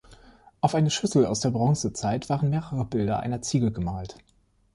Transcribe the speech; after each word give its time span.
Auf 0.61 0.73
eine 0.73 0.89
Schüssel 0.89 1.27
aus 1.27 1.41
der 1.41 1.51
Bronzezeit 1.51 2.27
waren 2.27 2.49
mehrere 2.49 2.85
Bilder 2.85 3.19
einer 3.19 3.43
Ziege 3.43 3.71
gemalt. 3.71 4.17